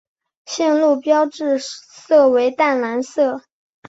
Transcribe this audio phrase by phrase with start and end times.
[0.47, 3.43] 线路标志色为淡蓝色。